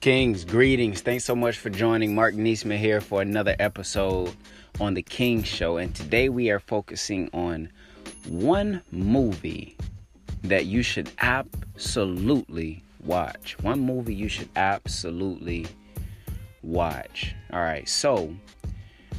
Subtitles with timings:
[0.00, 1.02] Kings, greetings.
[1.02, 2.14] Thanks so much for joining.
[2.14, 4.34] Mark Neesman here for another episode
[4.80, 5.76] on The King Show.
[5.76, 7.70] And today we are focusing on
[8.26, 9.76] one movie
[10.42, 13.58] that you should absolutely watch.
[13.60, 15.66] One movie you should absolutely
[16.62, 17.34] watch.
[17.52, 18.34] All right, so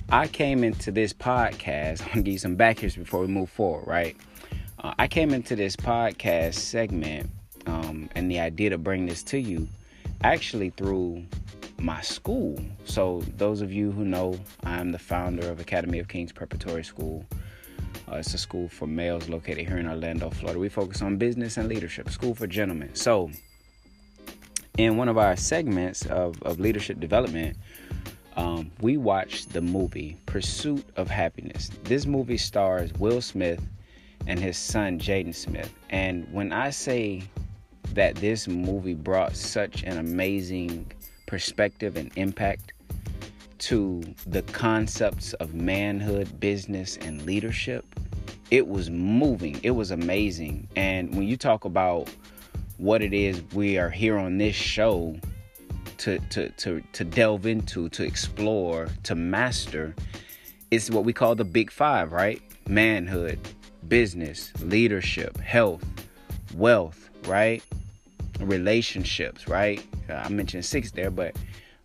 [0.10, 2.02] I came into this podcast.
[2.06, 4.18] I'm gonna give you some backers before we move forward, right?
[4.80, 7.30] Uh, I came into this podcast segment
[7.68, 9.68] um, and the idea to bring this to you
[10.24, 11.24] actually through
[11.80, 12.60] my school.
[12.86, 17.26] So, those of you who know, I'm the founder of Academy of Kings Preparatory School.
[18.12, 20.60] Uh, it's a school for males located here in Orlando, Florida.
[20.60, 22.94] We focus on business and leadership, school for gentlemen.
[22.94, 23.32] So,
[24.78, 27.58] in one of our segments of, of leadership development,
[28.36, 31.70] um, we watched the movie Pursuit of Happiness.
[31.84, 33.62] This movie stars Will Smith
[34.28, 35.74] and his son Jaden Smith.
[35.90, 37.24] And when I say
[37.94, 40.92] that this movie brought such an amazing
[41.26, 42.74] perspective and impact
[43.58, 47.86] to the concepts of manhood, business, and leadership.
[48.50, 50.68] It was moving, it was amazing.
[50.76, 52.10] And when you talk about
[52.78, 55.16] what it is we are here on this show
[56.00, 59.96] to, to, to, to delve into, to explore, to master,
[60.72, 62.42] it's what we call the big five, right?
[62.68, 63.40] Manhood,
[63.88, 65.84] business, leadership, health,
[66.56, 67.64] wealth, right?
[68.48, 69.86] Relationships, right?
[70.10, 71.36] I mentioned six there, but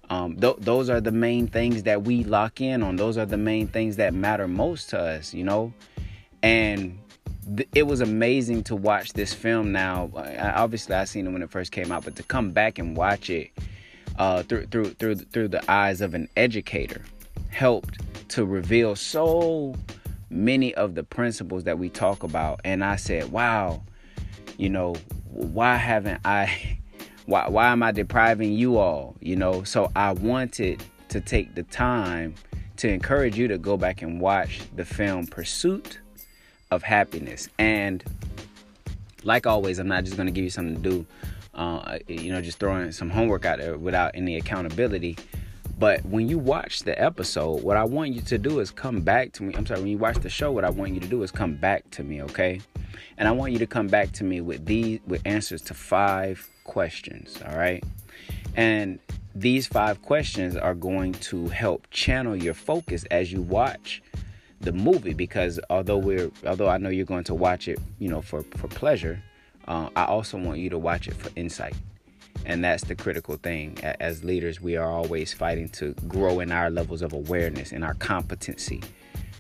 [0.08, 2.96] um, th- those are the main things that we lock in on.
[2.96, 5.72] Those are the main things that matter most to us, you know?
[6.42, 6.98] And
[7.56, 10.10] th- it was amazing to watch this film now.
[10.14, 12.96] I, obviously, I seen it when it first came out, but to come back and
[12.96, 13.50] watch it
[14.18, 17.02] uh, through, through, through, through the eyes of an educator
[17.50, 17.98] helped
[18.28, 19.74] to reveal so
[20.30, 22.60] many of the principles that we talk about.
[22.64, 23.82] And I said, wow,
[24.56, 24.94] you know,
[25.36, 26.78] why haven't I
[27.26, 29.16] why why am I depriving you all?
[29.20, 32.34] You know, so I wanted to take the time
[32.78, 36.00] to encourage you to go back and watch the film Pursuit
[36.70, 37.48] of Happiness.
[37.58, 38.04] And
[39.22, 41.06] like always, I'm not just going to give you something to do,
[41.54, 45.16] uh, you know, just throwing some homework out there without any accountability.
[45.78, 49.32] But when you watch the episode, what I want you to do is come back
[49.32, 49.54] to me.
[49.54, 51.54] I'm sorry, when you watch the show, what I want you to do is come
[51.54, 52.60] back to me, okay?
[53.18, 56.48] And I want you to come back to me with these with answers to five
[56.64, 57.84] questions, all right?
[58.56, 58.98] And
[59.34, 64.02] these five questions are going to help channel your focus as you watch
[64.62, 68.22] the movie because although we're although I know you're going to watch it, you know,
[68.22, 69.22] for for pleasure,
[69.68, 71.74] uh, I also want you to watch it for insight.
[72.44, 73.78] And that's the critical thing.
[73.82, 77.94] As leaders, we are always fighting to grow in our levels of awareness and our
[77.94, 78.82] competency,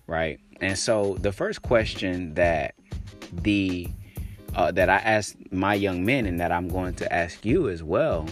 [0.06, 0.40] right?
[0.60, 2.74] And so the first question that
[3.32, 3.88] the
[4.54, 7.82] uh, that I asked my young men and that I'm going to ask you as
[7.82, 8.26] well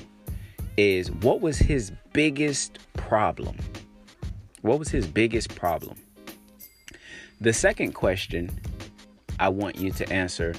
[0.76, 3.56] is what was his biggest problem?
[4.62, 5.98] What was his biggest problem?
[7.40, 8.50] The second question
[9.38, 10.54] I want you to answer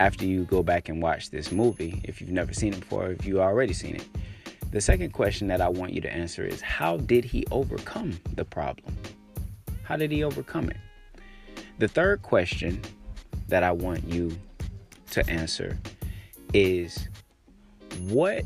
[0.00, 3.26] after you go back and watch this movie, if you've never seen it before, if
[3.26, 4.08] you've already seen it.
[4.72, 8.44] The second question that I want you to answer is how did he overcome the
[8.44, 8.96] problem?
[9.82, 10.78] How did he overcome it?
[11.78, 12.80] The third question
[13.48, 14.32] that I want you
[15.10, 15.78] to answer
[16.54, 17.08] is
[18.08, 18.44] what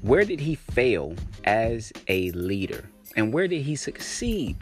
[0.00, 1.14] where did he fail
[1.44, 4.56] as a leader and where did he succeed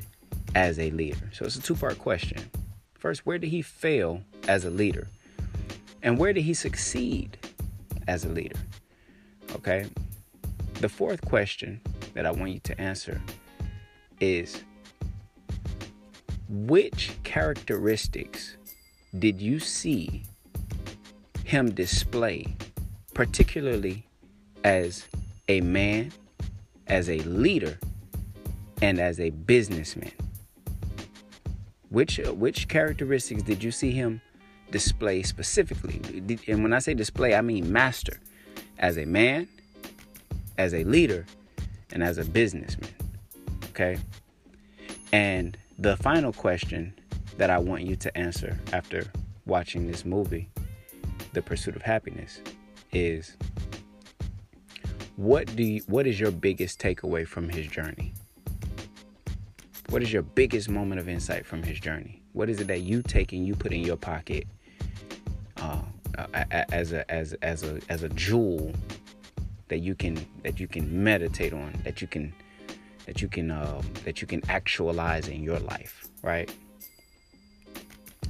[0.54, 1.30] as a leader?
[1.32, 2.38] So it's a two-part question.
[2.94, 5.08] First, where did he fail as a leader?
[6.02, 7.38] And where did he succeed
[8.08, 8.58] as a leader?
[9.54, 9.86] Okay?
[10.80, 11.80] The fourth question
[12.14, 13.20] that I want you to answer
[14.20, 14.62] is
[16.48, 18.56] which characteristics
[19.18, 20.24] did you see
[21.44, 22.46] him display,
[23.14, 24.06] particularly
[24.64, 25.06] as
[25.48, 26.12] a man,
[26.88, 27.78] as a leader,
[28.80, 30.12] and as a businessman?
[31.90, 34.20] Which which characteristics did you see him
[34.70, 36.00] display specifically?
[36.46, 38.20] And when I say display, I mean master,
[38.78, 39.48] as a man,
[40.58, 41.26] as a leader,
[41.92, 42.90] and as a businessman.
[43.70, 43.98] Okay?
[45.12, 46.94] And the final question
[47.36, 49.04] that I want you to answer after
[49.46, 50.48] watching this movie,
[51.32, 52.40] The Pursuit of Happiness,
[52.92, 53.36] is
[55.16, 58.14] what do you, what is your biggest takeaway from his journey?
[59.92, 62.22] What is your biggest moment of insight from his journey?
[62.32, 64.46] What is it that you take and you put in your pocket
[65.58, 65.82] uh,
[66.70, 68.72] as a as as a as a jewel
[69.68, 72.32] that you can that you can meditate on, that you can
[73.04, 76.50] that you can uh, that you can actualize in your life, right?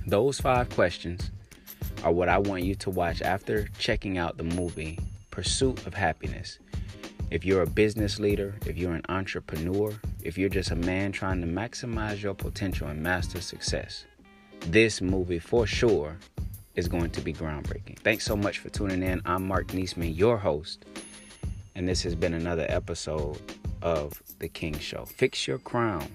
[0.05, 1.31] Those five questions
[2.03, 4.99] are what I want you to watch after checking out the movie
[5.31, 6.59] Pursuit of Happiness.
[7.31, 11.41] If you're a business leader, if you're an entrepreneur, if you're just a man trying
[11.41, 14.05] to maximize your potential and master success,
[14.67, 16.17] this movie for sure
[16.77, 17.99] is going to be groundbreaking.
[17.99, 19.21] Thanks so much for tuning in.
[19.25, 20.85] I'm Mark Niesman, your host,
[21.75, 23.41] and this has been another episode
[23.83, 25.05] of The King Show.
[25.05, 26.07] Fix your crown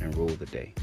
[0.00, 0.74] and rule the day.